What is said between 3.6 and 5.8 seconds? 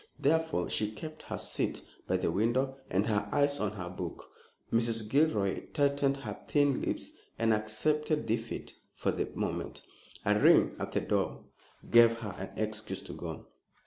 her book. Mrs. Gilroy